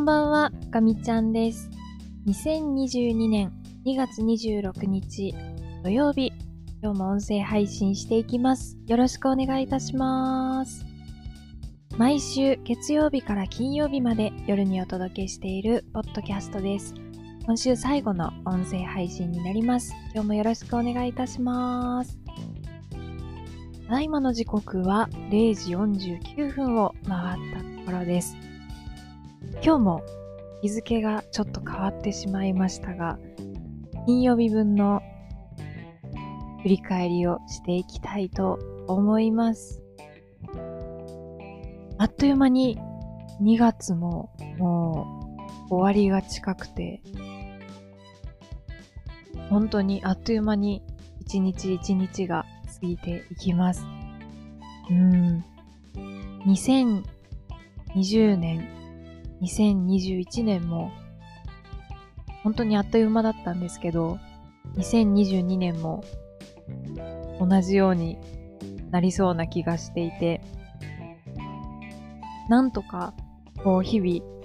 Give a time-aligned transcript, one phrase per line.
[0.00, 1.68] こんばんは、ガミちゃんです。
[2.26, 3.52] 2022年
[3.84, 5.34] 2月26日
[5.84, 6.32] 土曜日、
[6.82, 8.78] 今日も音声配信していきます。
[8.86, 10.86] よろしくお願いいたします。
[11.98, 16.94] 毎週月曜日から金曜日まで夜にお届けしているポッドキャストです。
[17.44, 19.92] 今週最後の音声配信になります。
[20.14, 22.18] 今日もよろしくお願いいたします。
[23.86, 28.34] ただいまの時刻は0時49分を回ったところです。
[29.62, 30.02] 今日も
[30.62, 33.18] 日付がちょっと変わってしまいましたが、
[34.06, 35.02] 金曜日分の
[36.62, 39.82] 振り返りをしていきたいと思います。
[41.98, 42.78] あっという間に
[43.42, 45.36] 2月もも
[45.70, 47.02] う終わりが近くて、
[49.50, 50.82] 本当にあっという間に
[51.20, 52.46] 一日一日が
[52.80, 53.84] 過ぎていきます。
[54.90, 55.44] うん。
[56.46, 58.79] 2020年、
[59.42, 60.92] 2021年も
[62.42, 64.18] 本当にあっという間だったんですけど、
[64.76, 66.04] 2022年も
[67.38, 68.18] 同じように
[68.90, 70.40] なりそうな気がしていて、
[72.48, 73.14] なんとか
[73.62, 74.40] こう日々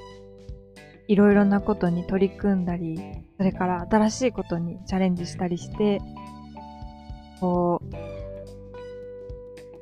[1.08, 3.00] いろいろなことに取り組んだり、
[3.38, 6.02] それから新しいことにチャレンジしたりして、
[7.40, 7.86] こう、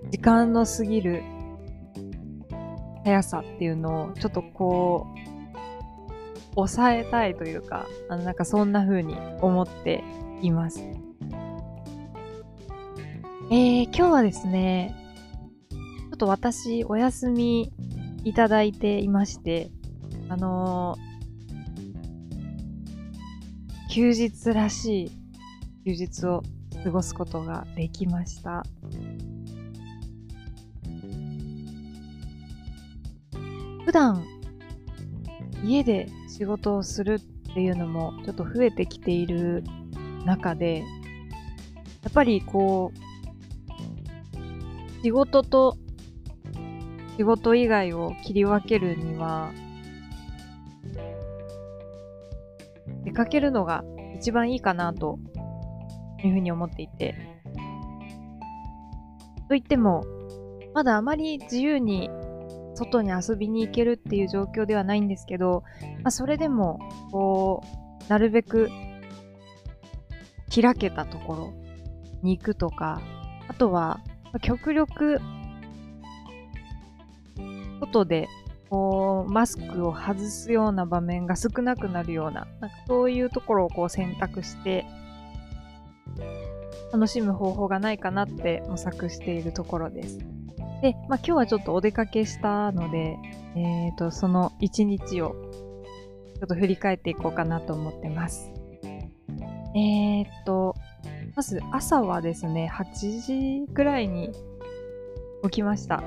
[0.10, 1.24] 時間の過ぎる
[3.04, 10.04] 速さっていうのをちょっとこう、抑えたいというか、あのなんかそんな風に思って
[10.42, 10.82] います。
[13.52, 14.96] えー、今日はですね、
[15.70, 17.72] ちょっと私お休み
[18.24, 19.70] いただいていまして、
[20.30, 21.14] あのー
[23.94, 25.12] 休日らしい
[25.86, 26.42] 休日を
[26.84, 28.64] 過ごすことができました。
[33.94, 34.26] 段
[35.64, 39.64] 家で仕事をするっていうのもちょっと増えてきている
[40.26, 40.86] 中で、や
[42.10, 42.98] っぱりこう、
[45.04, 45.78] 仕事と
[47.18, 49.52] 仕事以外を切り分けるには、
[53.06, 55.20] 出かけるのが一番いいかなと
[56.24, 57.16] いうふうに思っていて。
[59.48, 60.04] と言っても、
[60.74, 62.10] まだあまり自由に
[62.76, 65.64] 外に遊びに行けるっていう状況ではないんですけど、
[66.02, 66.80] まあ、それでも、
[67.12, 67.64] こ
[68.08, 68.70] う、なるべく
[70.54, 71.54] 開けたところ
[72.22, 73.02] に行くとか、
[73.48, 74.00] あとは、
[74.42, 75.20] 極力、
[77.80, 78.28] 外で、
[78.70, 84.86] こう、マスクを外すような場面が少なくなるような、なんかそういうところをこう選択して、
[86.92, 90.33] 楽しむ方法がないかなって模索しているところです。
[90.84, 93.18] で、まあ、今日はちょっとお出かけしたので、
[93.56, 98.52] えっ、と、その一日をちょっと振り返っていこうかなと思ってます。
[99.74, 100.76] えっ、と、
[101.38, 104.34] まず朝はですね、8時ぐらいに
[105.44, 106.04] 起きました。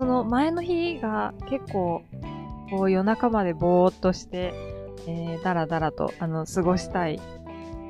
[0.00, 2.02] その前の日が結構、
[2.72, 4.52] こう夜中までぼーっとして、
[5.06, 7.20] えー、だらだらと、あの、過ごしたい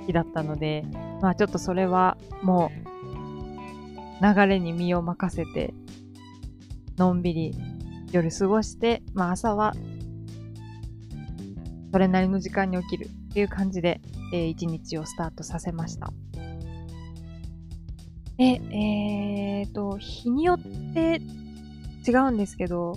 [0.07, 0.85] 日だったので、
[1.23, 2.96] まあちょっとそれはもう
[4.22, 5.75] 流れに身を任せて、
[6.97, 7.54] のんびり
[8.12, 9.75] 夜過ごして、まあ朝は
[11.93, 14.00] それなりの時間に起きるっていう感じで、
[14.32, 16.12] えー一日をスタートさせました。
[18.37, 20.59] で、えーと、日によっ
[20.93, 21.22] て
[22.06, 22.94] 違うんですけど、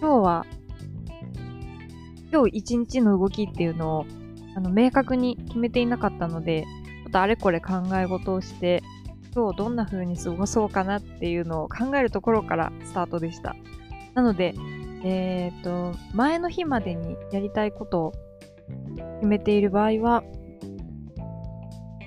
[0.00, 0.46] 今日は、
[2.32, 4.06] 今日一日の動きっていうのを
[4.56, 6.64] あの明確に決めていなかったので、
[7.04, 8.82] ちょっとあれこれ考え事をして、
[9.36, 13.54] 今日どんな風に過ごそうかなっていうのを考えるところからスタートでした。
[14.14, 14.54] なので、
[15.04, 18.12] えっ、と、前の日までにやりたいことを
[19.16, 20.24] 決めている場合は、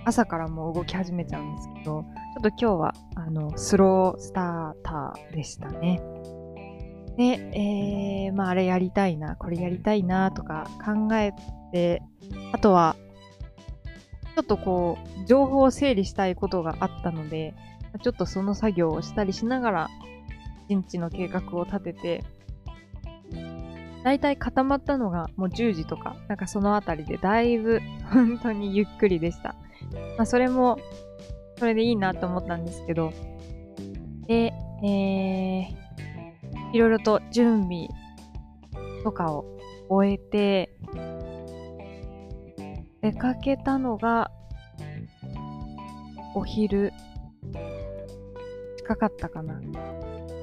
[0.06, 6.02] 朝からもう動き始めちゃうんですけど、ちょっと今日は、あの、スロースターターでしたね。
[7.16, 7.24] で、
[7.54, 11.32] えー、まあ、あれやりたいな、これやりたいな、とか考え
[11.72, 12.02] て、
[12.54, 17.54] あとは、ょっとこう、情報を整理したいことがあったので、
[18.02, 19.90] ちょっとその作業をしたりしながら、
[20.68, 22.24] 一日の計画を立てて、
[24.04, 27.82] だいたい固まったのがもう10時とか、なんかそのあたりでだいぶ
[28.12, 29.56] 本当にゆっくりでした。
[30.18, 30.80] まあそれも、
[31.58, 33.12] それでいいなと思ったんですけど、
[34.28, 34.54] で、
[34.84, 37.88] えー、いろいろと準備
[39.04, 39.46] とかを
[39.90, 40.76] 終えて、
[43.02, 44.29] 出かけたのが、
[46.36, 46.94] お昼、
[48.78, 49.60] 近かったかな。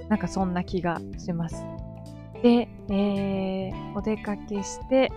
[0.09, 1.65] なんかそんな気がします。
[2.43, 5.11] で、えー、お出かけして、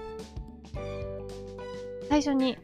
[2.09, 2.57] 最初に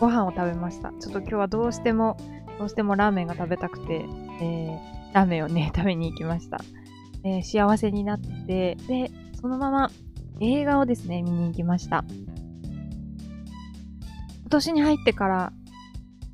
[0.00, 0.92] ご飯を食べました。
[1.00, 2.16] ちょっと今日はどうしても、
[2.58, 4.04] どうしてもラーメンが食べたくて、
[4.40, 6.60] えー、ラーメンをね、 食べに行きました。
[7.24, 9.10] えー、幸せになって、で、
[9.40, 9.90] そのまま
[10.40, 12.04] 映画をですね、見に行きました。
[14.40, 15.52] 今年に入ってから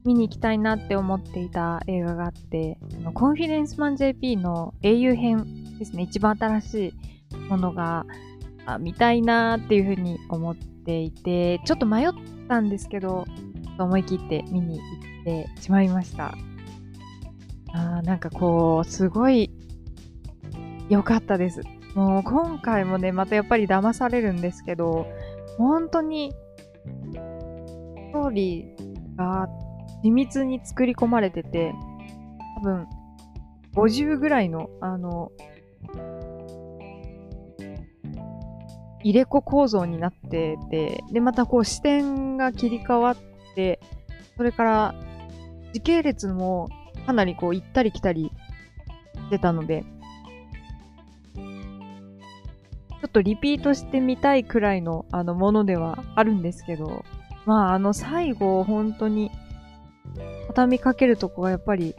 [0.04, 6.94] 見に行きたいなって思っていた映画があって、あのコンフィデンスマン JP の英雄編ですね、一番新し
[7.32, 8.04] いものが
[8.66, 12.10] あ見たいなっていうふうに思っていて、ちょっと迷っ
[12.48, 13.24] たんですけど、
[13.78, 14.84] 思い切って見に行
[15.22, 16.34] ってしまいました。
[17.72, 19.50] あなんかこう、すごい
[20.88, 21.62] 良かったです。
[21.94, 25.06] もう今回もね、またやっぱり騙されるんですけど、
[25.56, 26.32] 本当に、
[27.12, 29.48] ストーリーが
[30.04, 31.74] 緻密に作り込まれてて、
[32.58, 32.86] 多分、
[33.74, 35.32] 50ぐらいの、あの、
[39.02, 43.16] 入れ子構造になってて、で、またこう視点が切り替わっ
[43.54, 43.80] て、
[44.36, 44.94] それから
[45.72, 46.68] 時系列も
[47.06, 48.30] かなりこう行ったり来たり
[49.14, 49.84] してたので、
[51.34, 57.04] ちょっとリピートしてみたいくらいのあのものではあるんですけど、
[57.44, 59.30] まああの最後本当に
[60.48, 61.94] 畳みかけるとこがやっぱり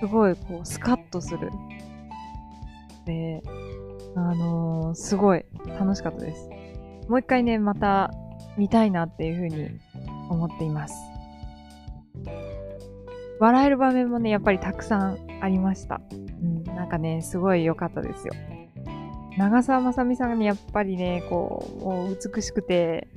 [0.00, 1.50] すごいこうスカッとする。
[3.06, 3.42] で、
[4.16, 5.44] あのー、すごい
[5.78, 6.50] 楽しかったです。
[7.08, 8.10] もう一回ね、また
[8.56, 9.70] 見たいなっていうふうに
[10.28, 10.94] 思っています。
[13.38, 16.00] 笑える場面もね、やっぱりたくさんありました。
[16.12, 18.34] うん、なんかね、すごい良かったですよ。
[19.38, 23.08] 長澤まさみさんがね、やっぱりね、こう、もう美しくて、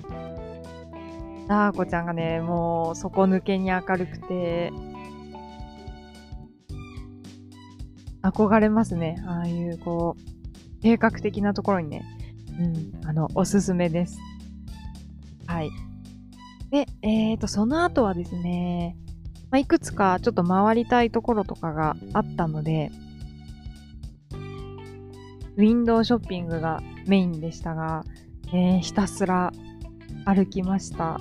[1.47, 4.71] ダーコちゃんがね、もう底抜けに明るくて、
[8.23, 9.21] 憧れますね。
[9.27, 12.03] ああいう、こう、計画的なところにね、
[12.59, 14.19] うん、あの、おすすめです。
[15.45, 15.69] はい。
[16.71, 18.97] で、えっ、ー、と、その後はですね、
[19.51, 22.91] まあ、いくつかちょっと回りたいところとかがあったので、
[25.57, 28.03] ウィンドウショッピングがメインでしたが、
[28.47, 29.51] えー、ひたすら
[30.25, 31.19] 歩きました。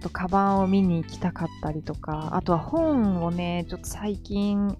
[0.00, 4.76] とカバンを見に行きたかったりとか、あとは本をね、ちょっと最近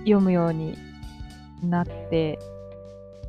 [0.00, 0.76] 読むように
[1.62, 2.38] なって、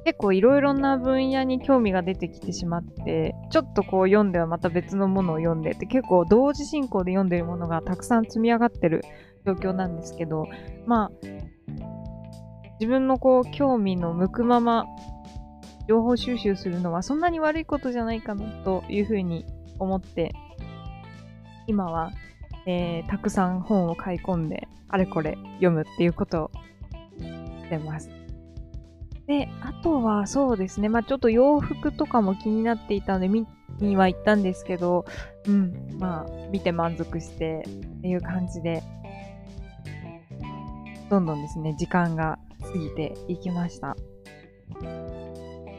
[0.06, 9.04] 結構いろいろな分野に興味が出てきてしまって、ちょっとこう読んではまた別のものを読んでって結構同時進行で読んでるものがたくさん積み上がってる
[9.46, 10.48] 状況なんですけど、
[10.86, 11.12] まあ、
[12.80, 14.86] 自分のこう興味の向くまま
[15.90, 19.44] 情報収集するのはそんなに悪いことじゃないかなというふうに
[19.80, 20.36] 思って、
[21.66, 22.12] 今は、
[22.68, 26.52] えー、たくさん本を買い込んで、あれこれ読むっていうことを
[27.18, 28.12] してます。
[29.26, 33.48] で、あとはそうですね、まあちょっと洋服とかも気になっていたので見
[33.80, 35.06] には行ったんですけど、
[35.48, 38.84] うん、まあ見て満足してっていう感じで、
[41.10, 43.98] どんどんですね、時間が過ぎていきました。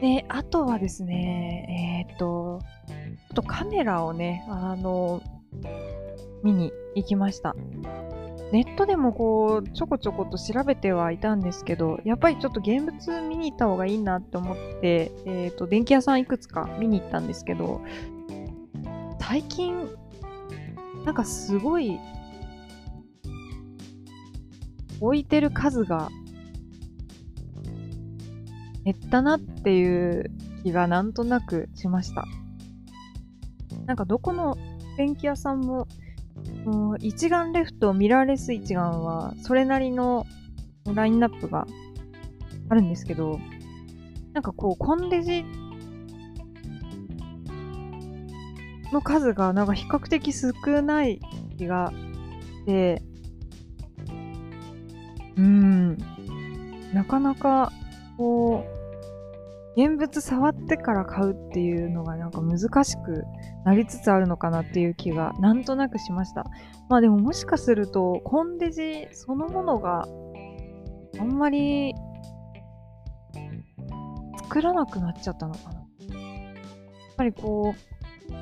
[0.01, 2.59] で、あとはですね、えっ、と、
[3.35, 5.21] とカメラをね、あの、
[6.43, 7.55] 見に行きました。
[8.51, 17.81] ネットでもこう、ちょこちょこと調べてはいたんですけど、やっぱりちょっと現物見に行った方がいいなって思って、えっ、ー、と、電気屋さんいくつか見に行ったんですけど、
[19.19, 19.87] 最近、
[21.05, 21.99] なんかすごい、
[24.99, 26.09] 置いてる数が
[28.83, 30.31] 減ったなっていう
[30.63, 32.25] 気がなんとなくしました。
[33.85, 34.57] なんかどこの
[34.97, 35.87] 電気屋さんも
[36.99, 40.25] 一眼レフとミラーレス一眼はそれなりの
[40.85, 41.67] ラインナップが
[42.69, 43.39] あるんですけど、
[44.33, 45.45] なんかこう、コンデジ
[48.91, 51.19] の数がなんか比較的少ない
[51.57, 51.91] 気が
[52.41, 53.01] して、
[55.37, 55.97] うーん、
[56.93, 57.71] なかなか
[58.21, 58.63] こ
[59.75, 63.23] う、現物触ってから買うっていうのがなんか難しく
[63.65, 66.45] なりつつあるのかなっていう気がなんとなくしました。
[66.87, 70.05] まあでももしかするとコンデジそのものが
[71.19, 71.95] あんまり
[74.43, 75.79] 作らなくなっちゃったのかな。
[75.79, 78.33] やっぱりこう、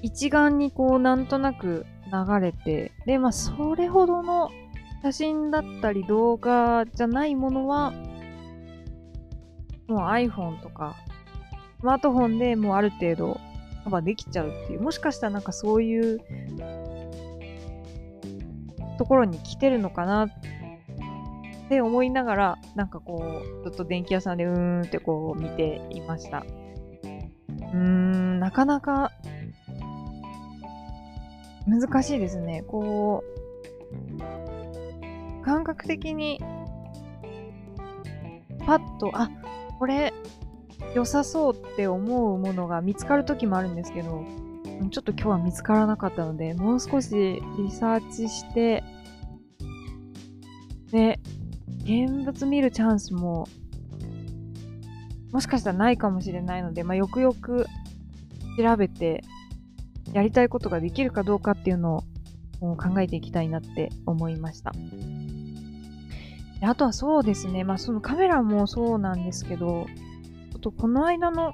[0.00, 4.48] 一眼にこうなんとなく流れて、で、まあそれほどの
[5.02, 7.92] 写真だったり動画じゃないものは
[9.88, 10.94] もう iPhone とか、
[11.80, 13.40] スマートフォンでもうある程度
[13.84, 16.20] カバーできちゃうっていう、もしかしたらなんかそういう
[18.98, 20.28] ところに来てるのかなっ
[21.68, 26.38] て思いながら、なんかこう、ずっと電気屋さんでうーんってこう見ていました。
[26.38, 29.12] うーん、なかなか
[31.66, 32.62] 難しいですね。
[32.62, 33.22] こ
[35.40, 36.40] う、感覚的に、
[38.66, 39.30] パッと、あ、
[39.78, 40.12] これ、
[40.94, 44.24] 良さそうって思うものが見つかる時もあるんですけど、
[44.90, 48.82] ちょっと今日は見つからなかったので、もう少しリサーチして、
[50.90, 51.20] で、
[51.82, 53.46] 現物見るチャンスも、
[55.32, 57.66] もしかしたらないかもしれないので、まあ、よくよく
[58.56, 59.22] 調べて、
[60.12, 62.02] やりたいことができるかどうかっていうの
[62.60, 64.72] を考えていきたいなって思いました。
[66.60, 69.86] あとはそうですね、まあそのカメラもそうなんですけど、
[70.52, 71.52] ちょっとこの間の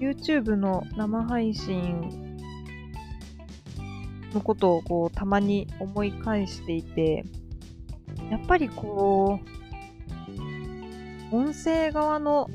[0.00, 2.38] YouTube の生配信
[4.32, 7.24] のことをこうたまに思い返していて、
[8.30, 9.38] やっぱりこ
[11.30, 12.48] う、音声側の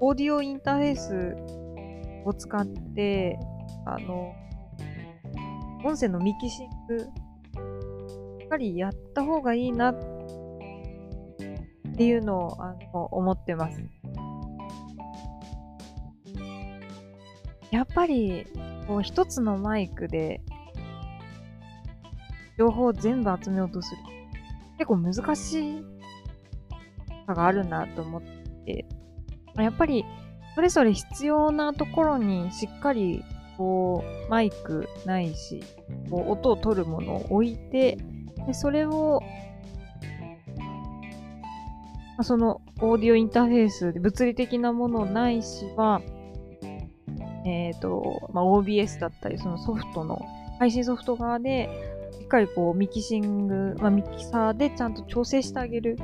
[0.00, 1.36] オーディオインターフェース
[2.26, 3.38] を使って
[3.84, 4.32] あの、
[5.84, 7.04] 音声のミキシング、し
[8.44, 10.17] っかりやった方がいいなって
[11.98, 13.82] っていうのをあの思ってます。
[17.72, 18.46] やっぱり、
[18.86, 20.40] こう一つのマイクで
[22.56, 24.00] 情報を全部集めようとする。
[24.78, 25.84] 結構難しい
[27.26, 28.22] さがあるなと思っ
[28.64, 28.86] て、
[29.56, 30.04] やっぱり
[30.54, 33.24] それぞれ必要なところにしっかり
[33.56, 35.64] こうマイクないし
[36.08, 37.98] こう音を取るものを置いて
[38.46, 39.20] でそれを、
[42.18, 46.02] ま、そのオーディオインターフェースで物理的なものないしは、
[47.46, 50.20] えっ、ー、と、まあ、OBS だったりそのソフトの
[50.58, 51.70] 配信ソフト側で
[52.18, 55.96] しっかりこうミキシング、まあ、ミキサーでちゃんと調整してあげる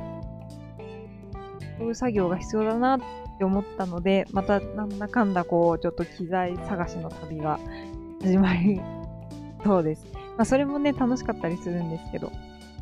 [1.77, 3.01] そういう作業が必要だなっ
[3.37, 7.59] て思ったので、またなんだかんだこう、ちょっと機材探しの旅が
[8.21, 8.79] 始まり
[9.65, 10.05] そうです。
[10.13, 12.31] まあ、それもね、楽しかったりするんですけど。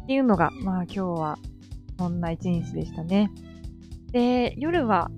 [0.03, 1.39] っていうのが、まあ今日は
[1.97, 3.31] そんな一日でしたね。
[4.12, 5.09] で、夜は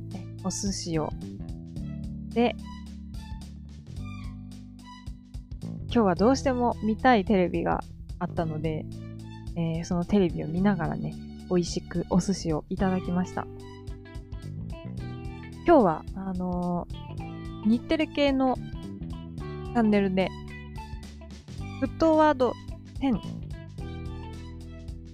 [0.44, 1.10] お寿司を。
[2.30, 2.56] で、
[5.96, 7.84] 今日はどうしても見たいテレビが
[8.20, 8.86] あったので、
[9.56, 11.14] えー、そのテレビを見ながらね、
[11.50, 13.48] 美味しくお寿司をいただきました。
[15.66, 20.30] 今日は、あのー、日テレ系のチャンネルで、
[21.80, 22.54] フットワード
[23.00, 23.45] 10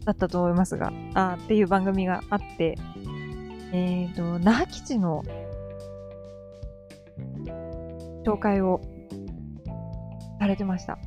[0.05, 2.75] だったと思いますが、あっていう番組があって、
[3.72, 5.24] えっ、ー、と、那覇基地の
[8.25, 8.81] 紹介を
[10.39, 10.98] されてました。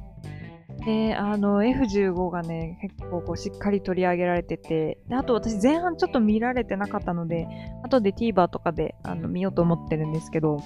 [0.84, 7.46] で、あの、F15 がね、結構こうしっかり取り上げられてて、であと私前半ちょっと見られてなかったので、
[7.82, 10.58] 後で TVer とかであの見ようと思ってるんですけど、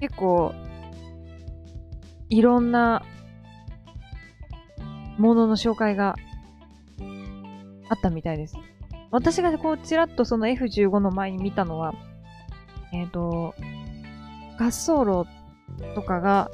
[0.00, 0.52] 結構、
[2.28, 3.02] いろんな
[5.18, 6.14] ものの紹介が
[7.88, 8.56] あったみたいです。
[9.10, 11.92] 私がこう、ちらっとその F15 の前に見たのは、
[12.92, 13.54] えっ、ー、と、
[14.58, 15.26] 滑走路
[15.94, 16.50] とかが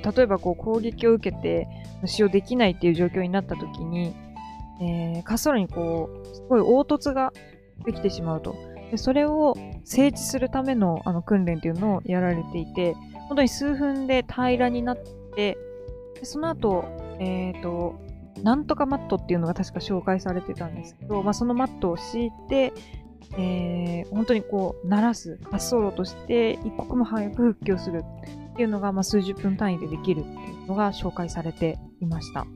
[0.00, 1.68] 例えばこう攻撃を受けて
[2.06, 4.14] 使用できないっていう状況になった時に、
[4.80, 7.32] えー、滑走路にこう、すごい凹凸が
[7.84, 8.56] できてしまうと。
[8.90, 12.94] でそれを整地するためのあの訓練っていうのをやられていて、
[13.28, 14.98] 本当に数分で平らになっ
[15.34, 15.56] て、
[16.22, 16.84] でその後、
[17.18, 18.00] え、ー、と、
[18.44, 22.72] なんとかマットっていうのが確か紹介されてたんですけど、まあ、そのマットを敷いて、
[23.36, 28.04] えー、本当にこう、鳴らす滑走路として一刻も早く復旧する
[28.52, 30.32] っていうのが、まあ、数十分単位でできるってい
[30.64, 32.46] うのが紹介されていました。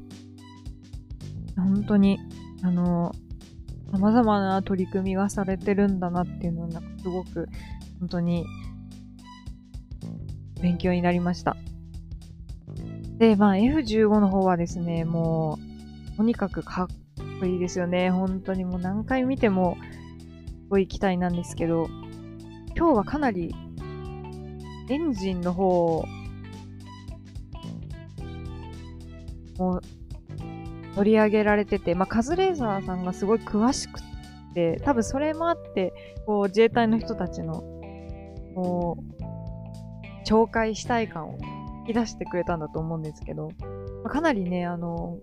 [1.57, 2.21] 本当に、
[2.63, 3.11] あの、
[3.93, 7.49] 様々な取り組みがされてるんだなっていうのは、なんかすごく、
[7.99, 8.47] 本当に、
[10.63, 11.57] 勉強になりました。
[13.19, 15.59] で、まあ F15 の方はですね、も
[16.13, 16.89] う、とにかくかっ
[17.41, 18.11] こいいですよね。
[18.11, 19.77] 本当にもう何回見ても、
[20.65, 21.89] すごい期待なんですけど、
[22.77, 23.55] 今日はかなり
[24.89, 26.05] エンジンの方
[29.59, 29.83] もう
[30.95, 34.01] 取り上げられてて、まあ、カズレーザーさんがすごい詳しく
[34.55, 35.93] て、多分それもあって、
[36.27, 37.63] こう、自衛隊の人たちの、
[38.55, 41.39] こう、紹介したい感を
[41.87, 43.51] き出してくれたんだと思うんですけど、
[44.05, 45.19] まあ、かなりね、あの、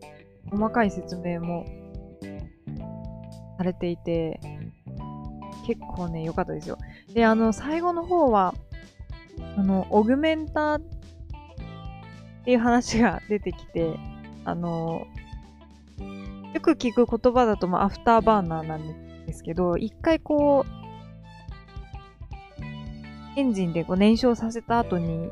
[0.50, 1.66] 細かい説明も
[3.58, 4.40] されていて、
[5.66, 6.78] 結構ね、良かったですよ。
[7.14, 8.54] で、あの、最後の方は、
[9.58, 10.82] あの、 augmentor っ
[12.46, 13.98] ていう話が出てきて、
[14.46, 15.08] あの、
[16.54, 20.84] よく聞く言葉だと、まあ、アフターバーナーなんですけど、一回こう、
[23.36, 25.32] エンジンでこう燃焼させた後に、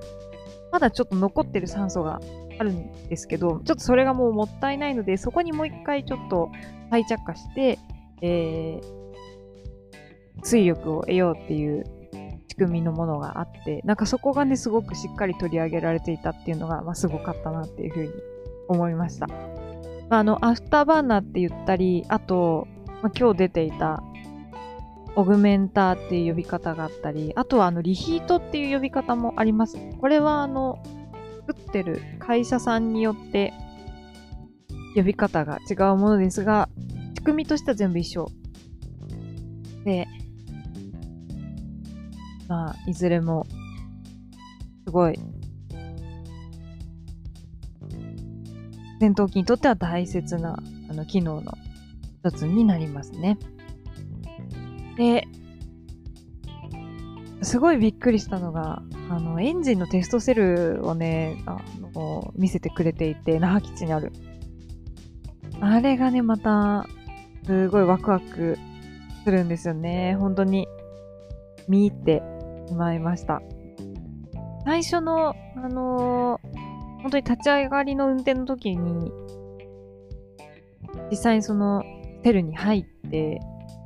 [0.71, 2.21] まだちょっと残ってる酸素が
[2.59, 6.51] あるんですけど、ちょっとそれがもうもったいないので、そこにもう一回ちょっと
[6.89, 7.79] 再着火して、
[8.21, 11.85] えー、推力を得ようっていう
[12.47, 18.09] 仕組みのものがあって、なんかそこがね、すごくしっかり取り上げられていたっていうのが、まあ、すごかったなっていうふうに
[18.67, 19.27] 思いました。
[20.09, 22.67] まあ、あの、アフターバーナーって言ったり、あと、
[23.01, 24.03] まあ、今日出ていた
[25.15, 29.77] augmentor っていう呼び方があったり、あとはあの reheat っていう呼び方もあります。
[29.99, 30.81] これはあの、
[31.47, 33.53] 作ってる会社さんによって
[34.95, 36.69] 呼び方が違うものですが、
[37.15, 38.29] 仕組みとしては全部一緒。
[39.83, 40.07] で、
[42.47, 43.45] まあ、いずれも、
[44.85, 45.19] すごい、
[48.99, 51.53] 戦闘機にとっては大切なあの機能の
[52.23, 53.37] 一つになりますね。
[55.01, 55.27] で、
[57.41, 61.57] すごいびっくりしたのが、あの、エンジンのテストセルをね、あ
[61.95, 64.11] の、見せてくれていて、那覇基地にある。
[65.59, 66.85] あれがね、また、
[67.47, 68.59] すごいワクワク
[69.23, 70.15] するんですよね。
[70.19, 70.67] 本当に、
[71.67, 72.21] 見入って
[72.67, 73.41] しまいました。
[74.65, 79.11] 最初の、あのー、本当に立ち上がりの運転の時に、
[81.09, 81.83] 実際にその、
[82.23, 83.39] セルに入って、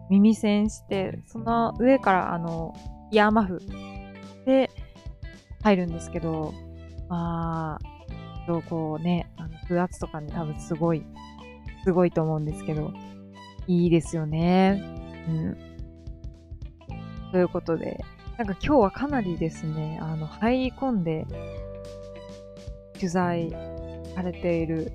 [0.10, 2.76] 耳栓して、その上からあの、
[3.12, 3.62] イヤーマフ
[4.46, 4.70] で
[5.64, 6.54] 入るんですけど、
[7.10, 11.04] まあ、こうね、あの風圧とかに多分すごい、
[11.84, 12.94] すごいと思うんですけど、
[13.68, 14.82] いいですよね。
[15.28, 15.58] うん。
[17.32, 18.00] ということで、
[18.38, 21.26] なんか今日はかなりですね、あの、入り込んで
[22.94, 23.50] 取材
[24.14, 24.92] されている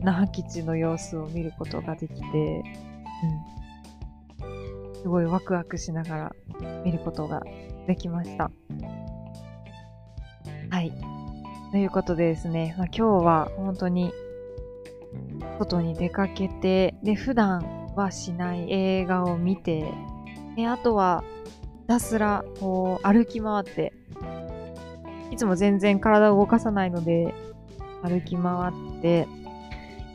[0.00, 2.62] 那覇基地の様子を見ることができて、うん。
[5.04, 6.36] すごいワクワクしながら
[6.82, 7.42] 見ることが
[7.86, 8.50] できました。
[10.70, 10.90] はい。
[11.72, 14.14] ということでですね、まあ、今日は本当に
[15.58, 19.92] 外に出かけて、で、普段はしない映画を見て、
[20.56, 21.22] で、あとは
[21.82, 23.92] ひたすらこう歩き回って、
[25.30, 27.34] いつも全然体を動かさないので、
[28.02, 29.28] 歩き回って、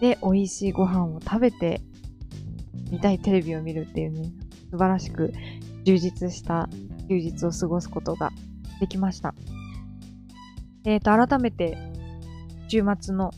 [0.02, 1.80] で、美味しいご飯を食べて、
[2.90, 4.32] 見たいテレビを見るっていうね、
[4.72, 5.34] 素晴らしく
[5.84, 6.70] 充実した
[7.08, 8.32] 休日を過ごすことが
[8.80, 9.34] できました。
[10.86, 11.78] えっ、ー、と、改めて、
[12.68, 13.32] 週末の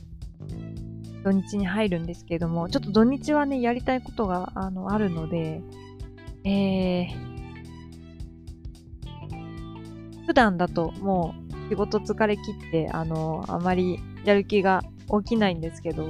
[1.23, 5.61] 土日に入るんですけれども、ちょっと土日はね、やりたいことがあのあるので、
[6.43, 7.31] えー、
[10.25, 14.83] 普段だともう仕事疲れ切って、あの、あまりやる気が
[15.23, 16.09] 起きないんですけど、ち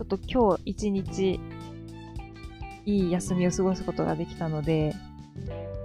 [0.00, 1.40] ょっと今日一日
[2.86, 4.94] いい休みを過ごすことができたので、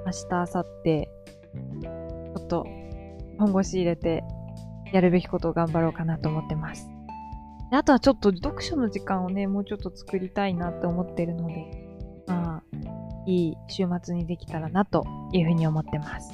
[0.05, 2.65] 明日、明後日、ちょっと
[3.37, 4.23] 本腰入れて
[4.93, 6.89] やるべきことを頑張ろうかなと思ってます。
[7.71, 11.65] であとはちょっと読書の時間をね、もうちょっと作りたいなって思ってるので、
[12.27, 12.63] まあ、
[13.25, 16.31] いい週末にできたらなというふうに思ってます。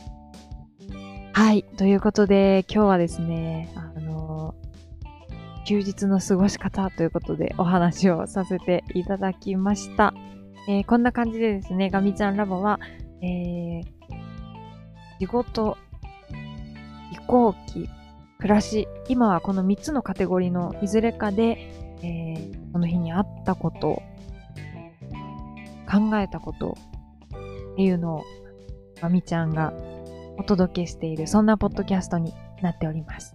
[1.32, 1.63] はい。
[1.77, 4.56] ということで、今日はですね、あの
[5.65, 10.13] 休日の過ごし方ということでお話をさせていただきました。
[10.67, 12.80] えー、こんな感じでですね、ガミちゃんラボは、
[13.21, 13.84] えー、
[15.19, 15.77] 仕事、
[17.12, 17.89] 飛行機、
[18.39, 24.01] 暮らし、今はこの3つのカテゴリーのいずれかで、えー、その日にあったこと、
[25.89, 26.77] 考えたこと
[27.73, 28.23] っていうのを、
[29.01, 29.73] まみちゃんが
[30.38, 33.34] お届けしている、そんなポッドキャストになっております。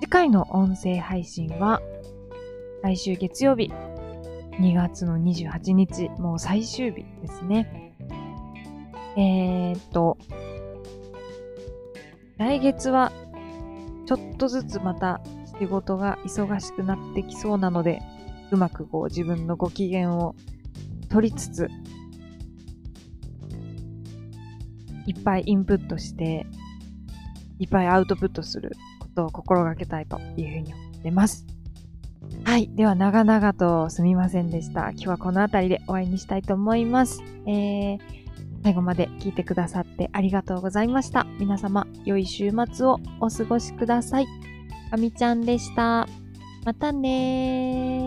[0.00, 1.80] 次回の音声配信は、
[2.82, 3.72] 来週月曜日、
[4.60, 7.94] 2月の28日、もう最終日ですね。
[9.16, 10.18] えー、っと、
[12.36, 13.12] 来月は
[14.06, 15.20] ちょっとずつまた
[15.58, 18.00] 仕事が忙しくなってきそうなので、
[18.50, 20.36] うまくこう自分のご機嫌を
[21.08, 21.68] 取りつつ、
[25.06, 26.46] いっぱいインプットして、
[27.58, 31.53] いっぱいアウトプットすることを心がけたいというふうに思ってます。
[32.54, 32.70] はい。
[32.72, 34.90] では、長々とすみませんでした。
[34.90, 37.20] 今日はこの辺りでお会いにしたいと思います。
[37.48, 37.98] えー、
[38.62, 41.26] 最後まで聞いてくださってありがとうございました。
[41.40, 44.26] 皆様、良い週末をお過ごしください。
[44.92, 46.06] あみちゃんでした。
[46.64, 48.03] またね。